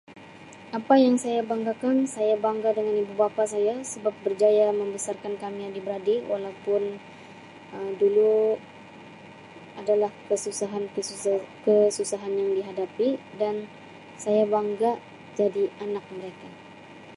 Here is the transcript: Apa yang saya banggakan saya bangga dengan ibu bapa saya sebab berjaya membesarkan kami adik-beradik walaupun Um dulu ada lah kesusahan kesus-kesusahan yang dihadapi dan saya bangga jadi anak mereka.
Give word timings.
Apa 0.77 0.93
yang 1.05 1.15
saya 1.23 1.41
banggakan 1.51 1.97
saya 2.15 2.33
bangga 2.45 2.69
dengan 2.77 2.95
ibu 3.05 3.13
bapa 3.21 3.43
saya 3.53 3.75
sebab 3.91 4.13
berjaya 4.25 4.67
membesarkan 4.79 5.33
kami 5.43 5.61
adik-beradik 5.69 6.21
walaupun 6.31 6.83
Um 7.77 7.89
dulu 8.03 8.35
ada 9.79 9.93
lah 10.03 10.11
kesusahan 10.27 10.83
kesus-kesusahan 10.97 12.33
yang 12.39 12.49
dihadapi 12.57 13.09
dan 13.41 13.55
saya 14.23 14.41
bangga 14.53 14.91
jadi 15.39 15.63
anak 15.85 16.05
mereka. 16.17 16.49